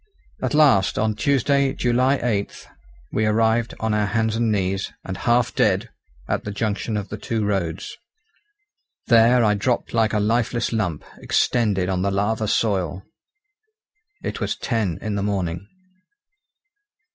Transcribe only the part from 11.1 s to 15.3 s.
extended on the lava soil. It was ten in the